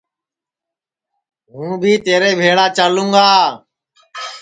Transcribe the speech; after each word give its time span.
ہوں 1.51 1.71
بی 1.81 1.91
تیرے 2.05 2.31
بھیݪا 2.39 2.65
چالوں 2.77 3.09
گا 3.15 3.27